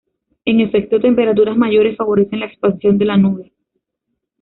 En 0.45 0.59
efecto, 0.61 0.99
temperaturas 0.99 1.55
mayores 1.55 1.95
favorecen 1.95 2.39
la 2.39 2.47
expansión 2.47 2.97
de 2.97 3.05
la 3.05 3.17
nube. 3.17 3.51